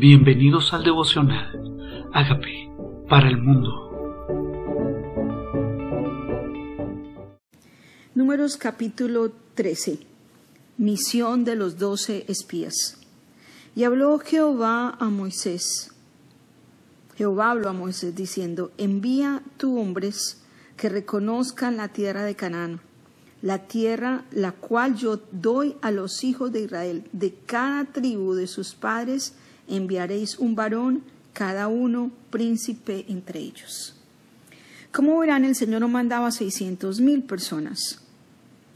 [0.00, 2.08] Bienvenidos al devocional.
[2.14, 2.72] Hágame
[3.06, 3.68] para el mundo.
[8.14, 9.98] Números capítulo 13.
[10.78, 12.98] Misión de los doce espías.
[13.76, 15.92] Y habló Jehová a Moisés.
[17.16, 20.42] Jehová habló a Moisés diciendo, envía tu hombres
[20.78, 22.80] que reconozcan la tierra de Canaán,
[23.42, 28.46] la tierra la cual yo doy a los hijos de Israel, de cada tribu de
[28.46, 29.34] sus padres
[29.70, 31.02] enviaréis un varón,
[31.32, 33.96] cada uno príncipe entre ellos.
[34.92, 38.00] Como verán, el Señor no mandaba seiscientos mil personas.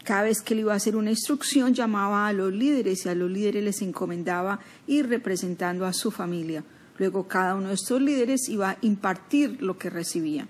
[0.04, 3.14] Cada vez que le iba a hacer una instrucción, llamaba a los líderes y a
[3.14, 6.62] los líderes les encomendaba ir representando a su familia.
[6.98, 10.46] Luego cada uno de estos líderes iba a impartir lo que recibía.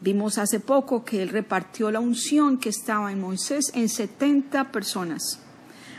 [0.00, 5.40] Vimos hace poco que él repartió la unción que estaba en Moisés en setenta personas.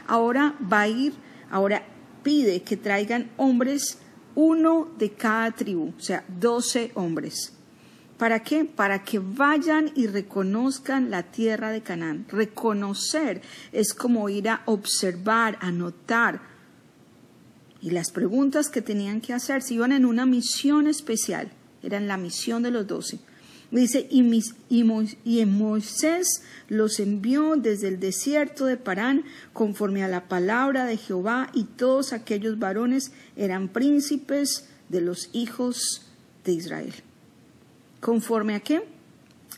[0.08, 1.14] Ahora va a ir,
[1.52, 1.84] ahora
[2.27, 3.99] pide que traigan hombres,
[4.36, 7.53] uno de cada tribu, o sea, doce hombres.
[8.17, 8.66] ¿Para qué?
[8.66, 12.25] Para que vayan y reconozcan la tierra de Canaán.
[12.28, 16.42] Reconocer es como ir a observar, a notar.
[17.81, 22.17] Y las preguntas que tenían que hacer, si iban en una misión especial, eran la
[22.17, 23.20] misión de los doce.
[23.70, 30.86] Dice, y, y, Moisés los envió desde el desierto de Parán conforme a la palabra
[30.86, 36.06] de Jehová, y todos aquellos varones eran príncipes de los hijos
[36.45, 36.94] de Israel.
[38.00, 38.84] ¿Conforme a qué?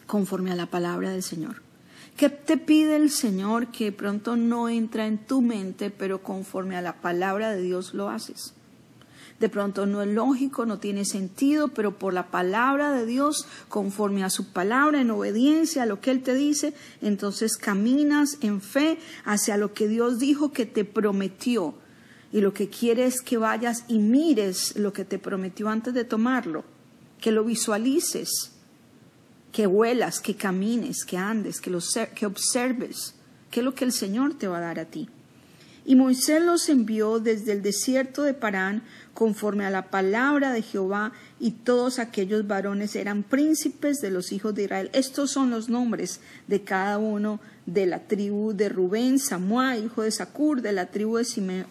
[0.07, 1.61] Conforme a la palabra del Señor.
[2.17, 6.81] ¿Qué te pide el Señor que pronto no entra en tu mente, pero conforme a
[6.81, 8.53] la palabra de Dios lo haces?
[9.39, 14.23] De pronto no es lógico, no tiene sentido, pero por la palabra de Dios, conforme
[14.23, 18.99] a su palabra, en obediencia a lo que Él te dice, entonces caminas en fe
[19.23, 21.75] hacia lo que Dios dijo que te prometió.
[22.31, 26.03] Y lo que quiere es que vayas y mires lo que te prometió antes de
[26.03, 26.63] tomarlo,
[27.19, 28.51] que lo visualices,
[29.51, 31.79] que huelas, que camines, que andes, que, lo,
[32.13, 33.15] que observes,
[33.49, 35.09] que es lo que el Señor te va a dar a ti.
[35.85, 38.83] Y Moisés los envió desde el desierto de Parán
[39.19, 44.55] conforme a la palabra de Jehová, y todos aquellos varones eran príncipes de los hijos
[44.55, 44.89] de Israel.
[44.93, 50.11] Estos son los nombres de cada uno de la tribu de Rubén, Samuá, hijo de
[50.11, 51.67] Sacur, de la tribu de Simeón,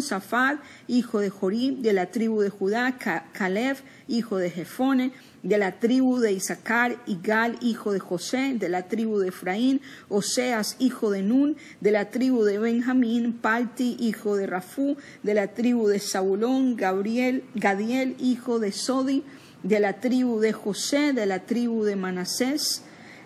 [0.00, 0.58] Safar,
[0.88, 2.98] hijo de Jorí, de la tribu de Judá,
[3.32, 3.76] Caleb,
[4.08, 5.12] hijo de Jefone,
[5.42, 10.74] de la tribu de Isaacar, Igal, hijo de José, de la tribu de Efraín, Oseas,
[10.80, 15.86] hijo de Nun, de la tribu de Benjamín, Palti, hijo de Rafú, de la tribu
[15.86, 19.22] de Saulón, Gabriel, Gadiel, hijo de Sodi,
[19.62, 22.82] de la tribu de José, de la tribu de Manasés,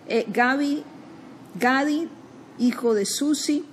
[0.07, 0.83] eh, Gabi,
[1.59, 2.07] Gadi,
[2.59, 3.65] hijo de Susi,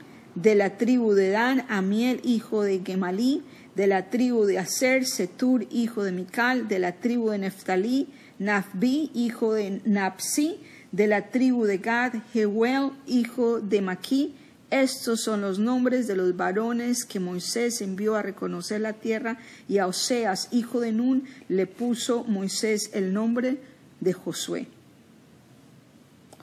[0.42, 3.42] de la tribu de Dan, Amiel, hijo de Gemalí,
[3.74, 8.06] de la tribu de Aser, Setur, hijo de Mical, de la tribu de Neftalí,
[8.38, 10.60] Nafbi, hijo de Napsi,
[10.92, 14.36] de la tribu de Gad, Jeuel, hijo de Maquí.
[14.70, 19.38] Estos son los nombres de los varones que Moisés envió a reconocer la tierra,
[19.68, 23.58] y a Oseas, hijo de Nun, le puso Moisés el nombre
[23.98, 24.68] de Josué.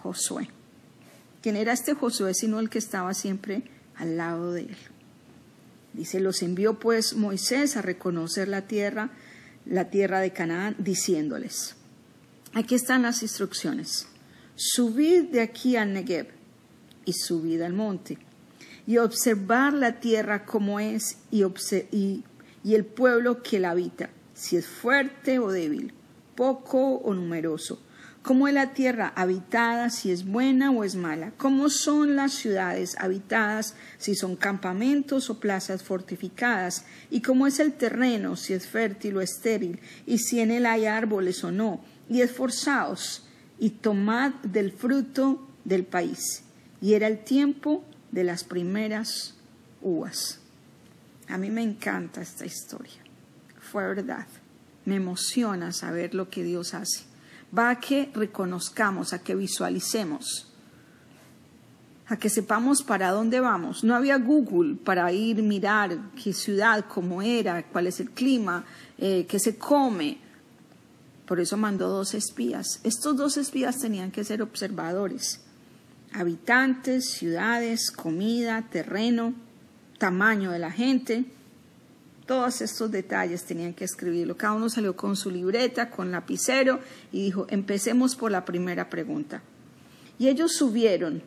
[0.04, 0.50] Josué.
[1.42, 3.64] ¿Quién era este Josué sino el que estaba siempre
[3.98, 4.78] al lado de él?
[5.94, 9.12] Dice, los envió pues Moisés a reconocer la tierra,
[9.66, 11.76] la tierra de Canaán, diciéndoles,
[12.54, 14.08] Aquí están las instrucciones.
[14.56, 16.28] Subid de aquí al Negev
[17.04, 18.18] y subid al monte
[18.88, 21.44] y observar la tierra como es y,
[21.92, 25.94] y el pueblo que la habita, si es fuerte o débil,
[26.36, 27.82] poco o numeroso,
[28.26, 32.96] cómo es la tierra habitada, si es buena o es mala, cómo son las ciudades
[32.98, 39.18] habitadas, si son campamentos o plazas fortificadas, y cómo es el terreno, si es fértil
[39.18, 43.28] o estéril, y si en él hay árboles o no, y esforzaos
[43.60, 46.42] y tomad del fruto del país.
[46.82, 49.36] Y era el tiempo de las primeras
[49.84, 50.40] uvas.
[51.28, 53.04] A mí me encanta esta historia.
[53.60, 54.26] Fue verdad.
[54.86, 57.15] Me emociona saber lo que Dios hace.
[57.58, 60.52] Va a que reconozcamos, a que visualicemos,
[62.08, 63.84] a que sepamos para dónde vamos.
[63.84, 68.66] No había Google para ir mirar qué ciudad, cómo era, cuál es el clima,
[68.98, 70.18] eh, qué se come.
[71.26, 72.80] Por eso mandó dos espías.
[72.84, 75.42] Estos dos espías tenían que ser observadores.
[76.14, 79.34] Habitantes, ciudades, comida, terreno,
[79.98, 81.26] tamaño de la gente.
[82.26, 84.36] Todos estos detalles tenían que escribirlo.
[84.36, 86.80] Cada uno salió con su libreta, con lapicero
[87.12, 89.44] y dijo, empecemos por la primera pregunta.
[90.18, 91.22] Y ellos subieron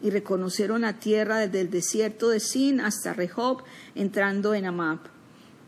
[0.00, 3.62] y reconocieron la tierra desde el desierto de Sin hasta Rehob,
[3.94, 5.00] entrando en Amab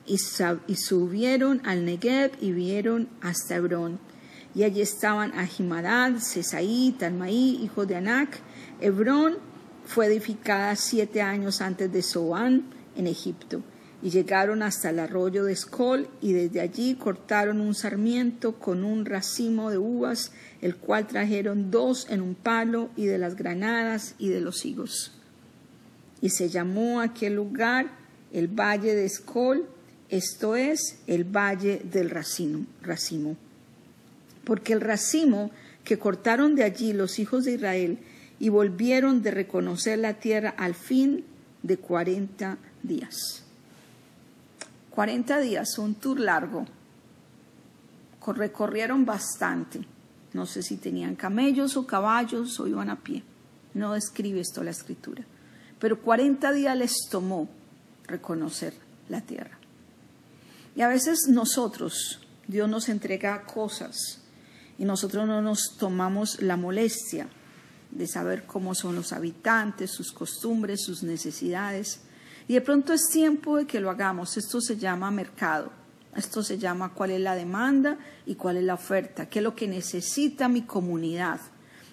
[0.06, 3.98] y, subieron al Negev y vieron hasta Hebrón.
[4.54, 8.40] Y allí estaban Ahimadad, Sesaí, Talmaí, hijo de Anac.
[8.80, 9.38] Hebrón
[9.86, 12.64] fue edificada siete años antes de Zoán
[12.96, 13.62] en Egipto.
[14.02, 19.04] Y llegaron hasta el arroyo de Escol y desde allí cortaron un sarmiento con un
[19.04, 24.28] racimo de uvas, el cual trajeron dos en un palo y de las granadas y
[24.28, 25.12] de los higos.
[26.20, 27.92] Y se llamó aquel lugar
[28.32, 29.66] el valle de Escol,
[30.08, 33.36] esto es el valle del racimo, racimo.
[34.44, 35.50] Porque el racimo
[35.84, 37.98] que cortaron de allí los hijos de Israel
[38.38, 41.24] y volvieron de reconocer la tierra al fin
[41.62, 43.41] de cuarenta días.
[44.94, 46.66] Cuarenta días, un tour largo.
[48.26, 49.80] Recorrieron bastante.
[50.34, 53.22] No sé si tenían camellos o caballos o iban a pie.
[53.72, 55.24] No describe esto la escritura.
[55.78, 57.48] Pero cuarenta días les tomó
[58.06, 58.74] reconocer
[59.08, 59.58] la tierra.
[60.76, 64.20] Y a veces nosotros, Dios nos entrega cosas
[64.78, 67.28] y nosotros no nos tomamos la molestia
[67.90, 72.00] de saber cómo son los habitantes, sus costumbres, sus necesidades.
[72.48, 74.36] Y de pronto es tiempo de que lo hagamos.
[74.36, 75.70] Esto se llama mercado.
[76.16, 77.96] Esto se llama cuál es la demanda
[78.26, 81.40] y cuál es la oferta, qué es lo que necesita mi comunidad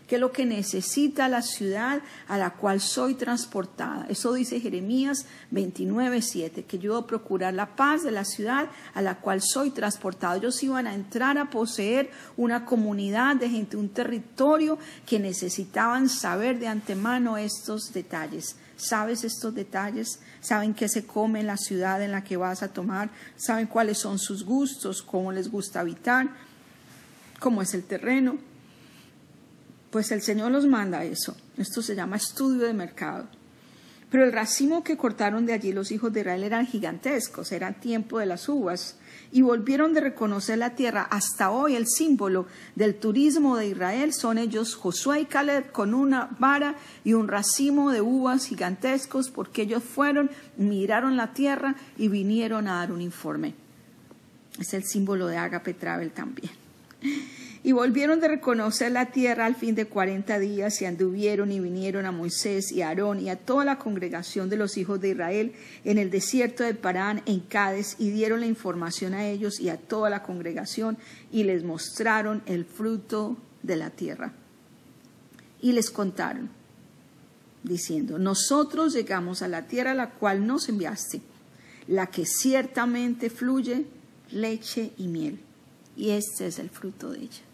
[0.09, 4.07] qué es lo que necesita la ciudad a la cual soy transportada.
[4.09, 9.03] Eso dice Jeremías 29, 7, que yo a procurar la paz de la ciudad a
[9.03, 10.37] la cual soy transportado.
[10.37, 16.57] Ellos iban a entrar a poseer una comunidad de gente, un territorio que necesitaban saber
[16.57, 18.55] de antemano estos detalles.
[18.79, 20.21] ¿Sabes estos detalles?
[20.39, 23.09] ¿Saben qué se come en la ciudad en la que vas a tomar?
[23.35, 25.01] ¿Saben cuáles son sus gustos?
[25.01, 26.29] ¿Cómo les gusta habitar?
[27.39, 28.37] ¿Cómo es el terreno?
[29.91, 31.35] Pues el Señor los manda eso.
[31.57, 33.27] Esto se llama estudio de mercado.
[34.09, 38.17] Pero el racimo que cortaron de allí los hijos de Israel eran gigantescos, era tiempo
[38.19, 38.97] de las uvas,
[39.31, 41.03] y volvieron de reconocer la tierra.
[41.03, 46.29] Hasta hoy el símbolo del turismo de Israel son ellos Josué y Caleb con una
[46.39, 52.67] vara y un racimo de uvas gigantescos, porque ellos fueron, miraron la tierra y vinieron
[52.67, 53.53] a dar un informe.
[54.59, 56.51] Es el símbolo de Agape Travel también.
[57.61, 62.05] Y volvieron de reconocer la tierra al fin de cuarenta días y anduvieron y vinieron
[62.05, 65.53] a Moisés y a Aarón y a toda la congregación de los hijos de Israel
[65.83, 69.77] en el desierto de Parán en Cádiz y dieron la información a ellos y a
[69.77, 70.97] toda la congregación
[71.33, 74.31] y les mostraron el fruto de la tierra.
[75.61, 76.49] Y les contaron,
[77.63, 81.21] diciendo, nosotros llegamos a la tierra a la cual nos enviaste,
[81.87, 83.85] la que ciertamente fluye
[84.31, 85.39] leche y miel,
[85.97, 87.48] y este es el fruto de ella.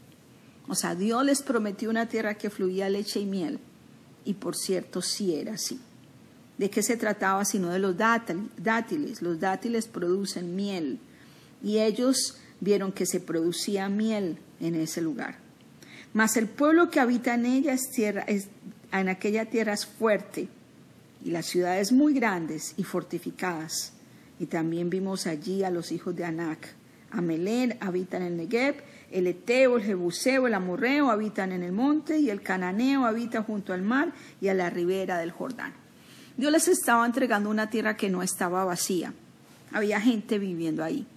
[0.68, 3.60] O sea, Dios les prometió una tierra que fluía leche y miel.
[4.24, 5.80] Y por cierto, sí era así.
[6.58, 9.22] ¿De qué se trataba sino de los dátiles?
[9.22, 11.00] Los dátiles producen miel.
[11.62, 15.38] Y ellos vieron que se producía miel en ese lugar.
[16.14, 18.48] Mas el pueblo que habita en ella es tierra, es,
[18.92, 20.48] en aquella tierra es fuerte,
[21.24, 23.92] y las ciudades muy grandes y fortificadas.
[24.40, 26.74] Y también vimos allí a los hijos de Anac.
[27.12, 28.76] Amelén habita en el Negev,
[29.12, 33.74] el Eteo, el Jebuseo, el Amorreo habitan en el monte y el Cananeo habita junto
[33.74, 35.74] al mar y a la ribera del Jordán.
[36.38, 39.14] Dios les estaba entregando una tierra que no estaba vacía.
[39.72, 41.08] Había gente viviendo ahí.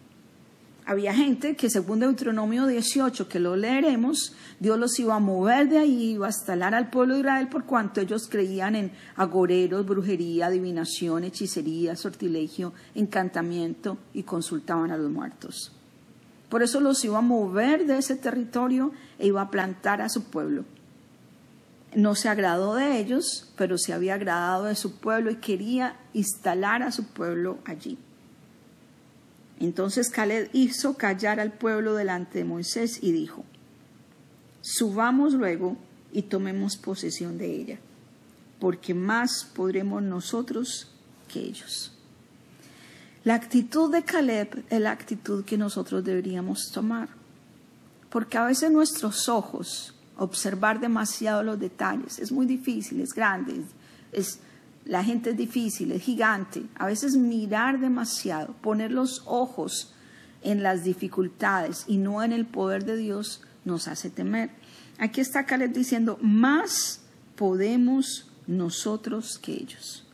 [0.88, 5.76] Había gente que según Deuteronomio 18, que lo leeremos, Dios los iba a mover de
[5.76, 10.46] ahí, iba a instalar al pueblo de Israel por cuanto ellos creían en agoreros, brujería,
[10.46, 15.77] adivinación, hechicería, sortilegio, encantamiento y consultaban a los muertos.
[16.48, 20.24] Por eso los iba a mover de ese territorio e iba a plantar a su
[20.24, 20.64] pueblo.
[21.94, 26.82] No se agradó de ellos, pero se había agradado de su pueblo y quería instalar
[26.82, 27.98] a su pueblo allí.
[29.60, 33.44] Entonces Caleb hizo callar al pueblo delante de Moisés y dijo,
[34.60, 35.76] subamos luego
[36.12, 37.78] y tomemos posesión de ella,
[38.60, 40.92] porque más podremos nosotros
[41.26, 41.97] que ellos.
[43.24, 47.08] La actitud de Caleb es la actitud que nosotros deberíamos tomar,
[48.10, 53.62] porque a veces nuestros ojos, observar demasiado los detalles, es muy difícil, es grande,
[54.12, 54.40] es,
[54.84, 56.62] la gente es difícil, es gigante.
[56.76, 59.92] A veces mirar demasiado, poner los ojos
[60.42, 64.50] en las dificultades y no en el poder de Dios nos hace temer.
[64.98, 67.00] Aquí está Caleb diciendo, más
[67.36, 70.07] podemos nosotros que ellos.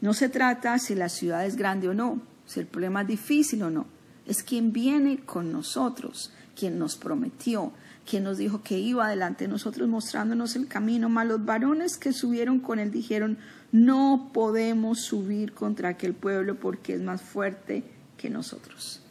[0.00, 3.62] No se trata si la ciudad es grande o no, si el problema es difícil
[3.62, 3.86] o no.
[4.26, 7.72] Es quien viene con nosotros, quien nos prometió,
[8.08, 11.08] quien nos dijo que iba adelante de nosotros mostrándonos el camino.
[11.08, 13.38] Mas los varones que subieron con él dijeron,
[13.72, 17.84] no podemos subir contra aquel pueblo porque es más fuerte
[18.16, 19.02] que nosotros.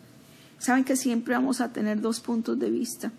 [0.57, 3.11] Saben que siempre vamos a tener dos puntos de vista.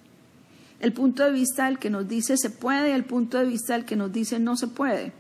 [0.81, 3.75] El punto de vista del que nos dice se puede y el punto de vista
[3.75, 5.13] del que nos dice no se puede.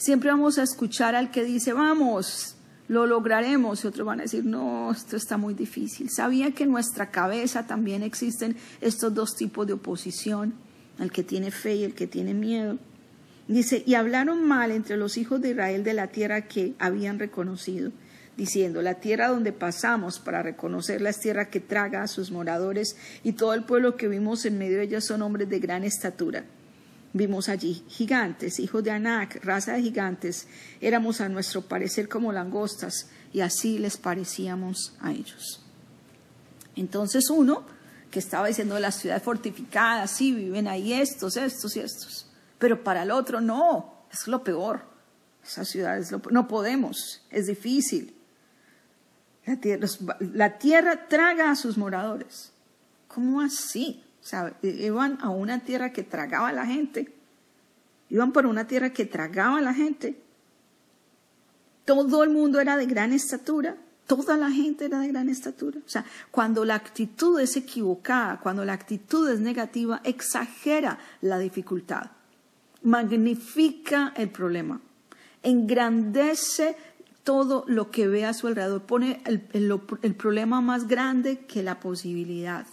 [0.00, 2.56] Siempre vamos a escuchar al que dice, vamos,
[2.88, 6.08] lo lograremos, y otros van a decir, no, esto está muy difícil.
[6.08, 10.54] Sabía que en nuestra cabeza también existen estos dos tipos de oposición,
[10.98, 12.78] el que tiene fe y el que tiene miedo.
[13.46, 17.92] Dice, y hablaron mal entre los hijos de Israel de la tierra que habían reconocido,
[18.38, 23.32] diciendo, la tierra donde pasamos para reconocerla es tierra que traga a sus moradores, y
[23.32, 26.46] todo el pueblo que vimos en medio de ella son hombres de gran estatura.
[27.12, 30.46] Vimos allí gigantes, hijos de Anac, raza de gigantes.
[30.80, 35.64] Éramos a nuestro parecer como langostas y así les parecíamos a ellos.
[36.76, 37.64] Entonces uno
[38.10, 42.26] que estaba diciendo la ciudad fortificada, sí, viven ahí estos, estos y estos.
[42.58, 44.82] Pero para el otro no, es lo peor.
[45.42, 48.14] Esa ciudad es lo no podemos, es difícil.
[49.46, 49.88] La tierra,
[50.20, 52.52] la tierra traga a sus moradores.
[53.08, 54.04] ¿Cómo así?
[54.22, 57.12] O sea, iban a una tierra que tragaba a la gente.
[58.10, 60.20] Iban por una tierra que tragaba a la gente.
[61.84, 63.76] Todo el mundo era de gran estatura.
[64.06, 65.78] Toda la gente era de gran estatura.
[65.86, 72.10] O sea, cuando la actitud es equivocada, cuando la actitud es negativa, exagera la dificultad.
[72.82, 74.80] Magnifica el problema.
[75.42, 76.76] Engrandece
[77.22, 78.82] todo lo que ve a su alrededor.
[78.82, 79.48] Pone el,
[80.02, 82.66] el problema más grande que la posibilidad.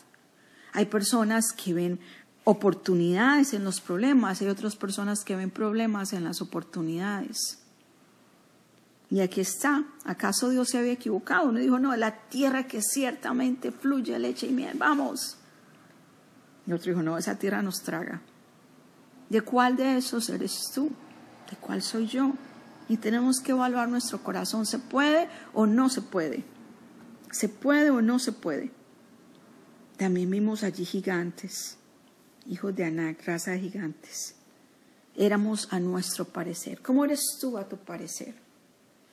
[0.78, 2.00] Hay personas que ven
[2.44, 7.58] oportunidades en los problemas, hay otras personas que ven problemas en las oportunidades.
[9.10, 11.50] Y aquí está, ¿acaso Dios se había equivocado?
[11.50, 15.38] Uno dijo, no, la tierra que ciertamente fluye leche y miel, vamos.
[16.68, 18.22] Y otro dijo, no, esa tierra nos traga.
[19.32, 20.92] ¿De cuál de esos eres tú?
[21.50, 22.34] ¿De cuál soy yo?
[22.88, 26.44] Y tenemos que evaluar nuestro corazón, ¿se puede o no se puede?
[27.32, 28.78] ¿Se puede o no se puede?
[29.98, 31.78] También vimos allí gigantes,
[32.46, 34.36] hijos de Anac, raza de gigantes.
[35.16, 36.84] Éramos a nuestro parecer.
[36.84, 38.36] ¿Cómo eres tú a tu parecer?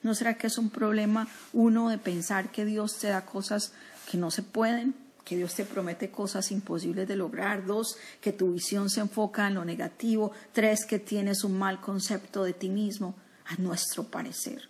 [0.02, 3.72] ¿No será que es un problema, uno, de pensar que Dios te da cosas
[4.10, 4.94] que no se pueden?
[5.24, 9.54] que Dios te promete cosas imposibles de lograr, dos, que tu visión se enfoca en
[9.54, 13.14] lo negativo, tres, que tienes un mal concepto de ti mismo,
[13.46, 14.68] a nuestro parecer.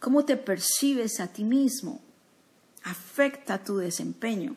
[0.00, 2.00] ¿Cómo te percibes a ti mismo?
[2.82, 4.56] Afecta tu desempeño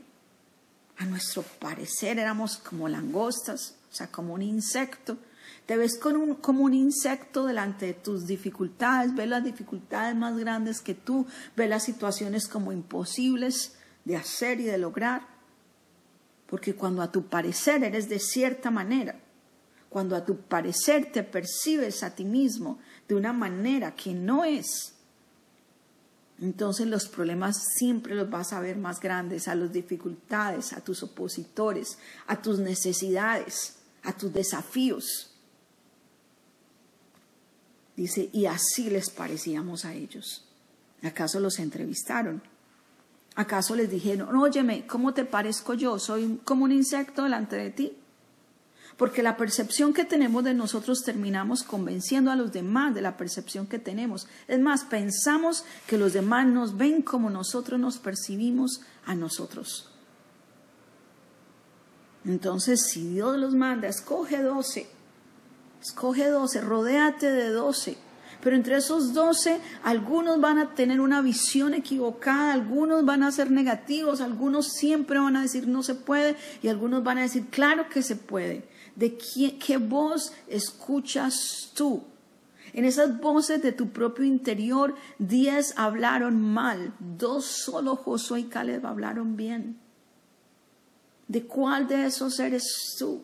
[0.98, 5.18] a nuestro parecer éramos como langostas, o sea, como un insecto.
[5.66, 10.94] Te ves como un insecto delante de tus dificultades, ves las dificultades más grandes que
[10.94, 15.28] tú, ves las situaciones como imposibles de hacer y de lograr.
[16.48, 19.20] Porque cuando a tu parecer eres de cierta manera,
[19.90, 24.93] cuando a tu parecer te percibes a ti mismo de una manera que no es,
[26.44, 31.02] entonces los problemas siempre los vas a ver más grandes, a las dificultades, a tus
[31.02, 31.98] opositores,
[32.28, 35.32] a tus necesidades, a tus desafíos.
[37.96, 40.46] Dice, y así les parecíamos a ellos.
[41.02, 42.44] ¿Acaso los entrevistaron?
[43.36, 45.98] ¿Acaso les dijeron, óyeme, ¿cómo te parezco yo?
[45.98, 47.98] ¿Soy como un insecto delante de ti?
[48.98, 53.68] Porque la percepción que tenemos de nosotros terminamos convenciendo a los demás de la percepción
[53.68, 54.28] que tenemos.
[54.48, 59.90] Es más, pensamos que los demás nos ven como nosotros nos percibimos a nosotros.
[62.26, 64.88] Entonces, si Dios los manda, escoge doce,
[65.82, 67.98] escoge doce, rodéate de doce.
[68.44, 73.50] Pero entre esos doce, algunos van a tener una visión equivocada, algunos van a ser
[73.50, 77.88] negativos, algunos siempre van a decir no se puede y algunos van a decir claro
[77.88, 82.04] que se puede de qué, voz escuchas tú.
[82.74, 88.86] En esas voces de tu propio interior, diez hablaron mal, dos solo Josué y Caleb
[88.86, 89.80] hablaron bien.
[91.28, 93.24] ¿De cuál de esos eres tú?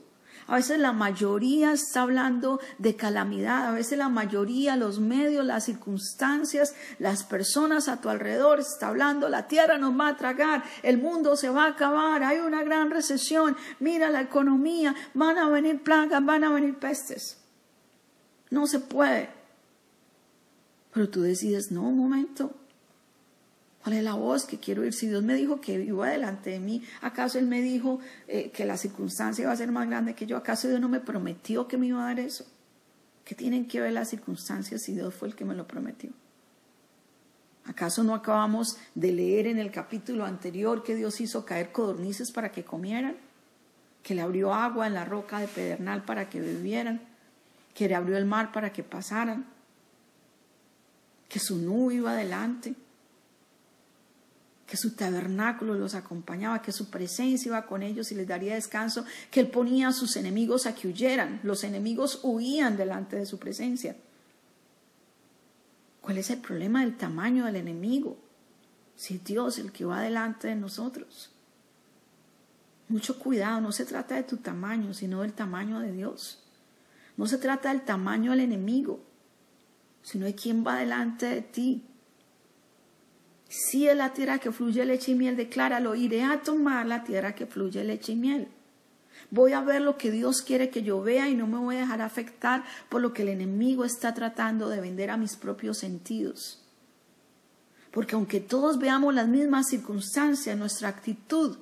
[0.50, 5.66] A veces la mayoría está hablando de calamidad, a veces la mayoría, los medios, las
[5.66, 10.98] circunstancias, las personas a tu alrededor está hablando, la tierra nos va a tragar, el
[10.98, 15.84] mundo se va a acabar, hay una gran recesión, mira la economía, van a venir
[15.84, 17.38] plagas, van a venir pestes.
[18.50, 19.30] No se puede.
[20.92, 22.56] Pero tú decides, no, un momento,
[23.84, 24.94] ¿Cuál es la voz que quiero oír?
[24.94, 28.66] Si Dios me dijo que vivo delante de mí, ¿acaso Él me dijo eh, que
[28.66, 30.36] la circunstancia iba a ser más grande que yo?
[30.36, 32.46] ¿Acaso Dios no me prometió que me iba a dar eso?
[33.24, 36.12] ¿Qué tienen que ver las circunstancias si Dios fue el que me lo prometió?
[37.66, 42.52] ¿Acaso no acabamos de leer en el capítulo anterior que Dios hizo caer codornices para
[42.52, 43.16] que comieran?
[44.04, 47.02] Que le abrió agua en la roca de pedernal para que bebieran?
[47.74, 49.46] Que le abrió el mar para que pasaran?
[51.30, 52.74] Que su nube iba adelante?
[54.70, 59.04] Que su tabernáculo los acompañaba, que su presencia iba con ellos y les daría descanso,
[59.32, 61.40] que él ponía a sus enemigos a que huyeran.
[61.42, 63.96] Los enemigos huían delante de su presencia.
[66.02, 68.20] ¿Cuál es el problema del tamaño del enemigo?
[68.96, 71.32] Si es Dios el que va delante de nosotros.
[72.90, 76.44] Mucho cuidado, no se trata de tu tamaño, sino del tamaño de Dios.
[77.18, 79.02] No se trata del tamaño del enemigo,
[80.04, 81.86] sino de quién va delante de ti.
[83.50, 87.34] Si es la tierra que fluye leche y miel, decláralo, iré a tomar la tierra
[87.34, 88.48] que fluye leche y miel.
[89.32, 91.80] Voy a ver lo que Dios quiere que yo vea y no me voy a
[91.80, 96.64] dejar afectar por lo que el enemigo está tratando de vender a mis propios sentidos.
[97.92, 101.58] Porque aunque todos veamos las mismas circunstancias, nuestra actitud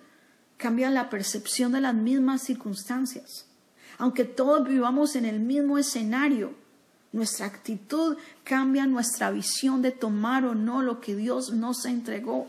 [0.57, 3.47] cambia la percepción de las mismas circunstancias.
[3.97, 6.53] Aunque todos vivamos en el mismo escenario,
[7.11, 12.47] nuestra actitud cambia nuestra visión de tomar o no lo que Dios nos entregó.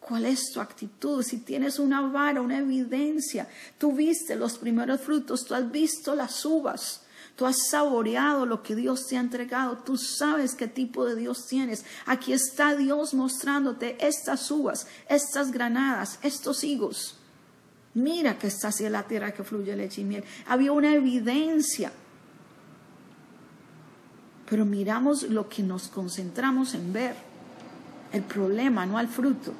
[0.00, 1.22] ¿Cuál es tu actitud?
[1.24, 6.44] Si tienes una vara, una evidencia, tú viste los primeros frutos, tú has visto las
[6.44, 7.02] uvas,
[7.34, 11.48] tú has saboreado lo que Dios te ha entregado, tú sabes qué tipo de Dios
[11.48, 11.84] tienes.
[12.06, 17.16] Aquí está Dios mostrándote estas uvas, estas granadas, estos higos.
[17.94, 20.22] Mira que está así la tierra que fluye leche y miel.
[20.46, 21.90] Había una evidencia
[24.48, 27.16] pero miramos lo que nos concentramos en ver,
[28.12, 29.52] el problema, no al fruto.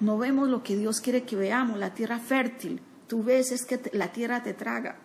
[0.00, 2.80] No vemos lo que Dios quiere que veamos, la tierra fértil.
[3.06, 4.98] Tú ves es que la tierra te traga.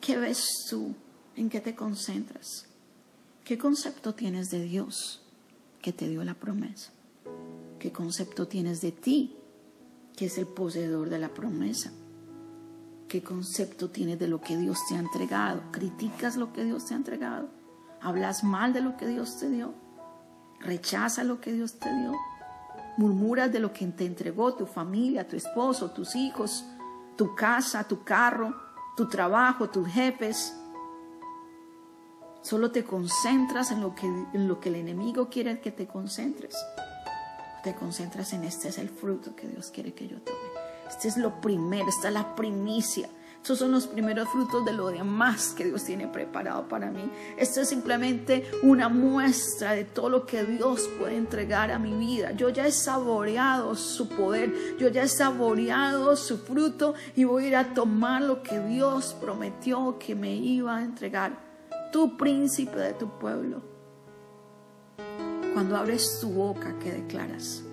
[0.00, 0.94] ¿Qué ves tú?
[1.36, 2.66] ¿En qué te concentras?
[3.44, 5.22] ¿Qué concepto tienes de Dios
[5.80, 6.92] que te dio la promesa?
[7.78, 9.36] ¿Qué concepto tienes de ti,
[10.16, 11.92] que es el poseedor de la promesa?
[13.12, 15.64] ¿Qué concepto tienes de lo que Dios te ha entregado?
[15.70, 17.50] ¿Criticas lo que Dios te ha entregado?
[18.00, 19.74] ¿Hablas mal de lo que Dios te dio?
[20.60, 22.14] ¿Rechazas lo que Dios te dio?
[22.96, 26.64] ¿Murmuras de lo que te entregó tu familia, tu esposo, tus hijos,
[27.14, 28.56] tu casa, tu carro,
[28.96, 30.56] tu trabajo, tus jefes?
[32.40, 36.56] Solo te concentras en lo que, en lo que el enemigo quiere que te concentres.
[37.62, 40.51] Te concentras en este es el fruto que Dios quiere que yo tome.
[40.92, 43.08] Este es lo primero, esta es la primicia.
[43.38, 47.10] Estos son los primeros frutos de lo demás que Dios tiene preparado para mí.
[47.36, 52.32] Esto es simplemente una muestra de todo lo que Dios puede entregar a mi vida.
[52.32, 57.48] Yo ya he saboreado su poder, yo ya he saboreado su fruto y voy a
[57.48, 61.36] ir a tomar lo que Dios prometió que me iba a entregar.
[61.90, 63.62] Tu príncipe de tu pueblo.
[65.54, 67.64] Cuando abres tu boca, ¿qué declaras?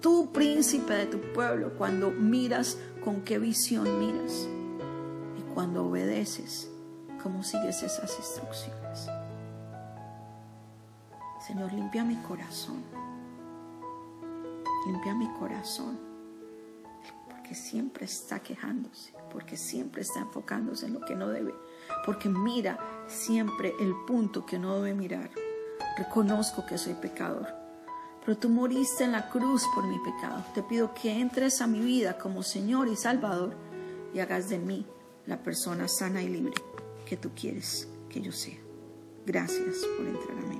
[0.00, 4.48] Tú príncipe de tu pueblo, cuando miras con qué visión miras
[5.38, 6.70] y cuando obedeces,
[7.22, 9.08] cómo sigues esas instrucciones.
[11.46, 12.82] Señor, limpia mi corazón.
[14.86, 15.98] Limpia mi corazón.
[17.28, 21.54] Porque siempre está quejándose, porque siempre está enfocándose en lo que no debe,
[22.06, 25.30] porque mira siempre el punto que no debe mirar.
[25.98, 27.59] Reconozco que soy pecador
[28.24, 30.44] pero tú moriste en la cruz por mi pecado.
[30.54, 33.54] Te pido que entres a mi vida como Señor y Salvador
[34.14, 34.86] y hagas de mí
[35.26, 36.54] la persona sana y libre
[37.06, 38.58] que tú quieres que yo sea.
[39.26, 40.59] Gracias por entrar a mi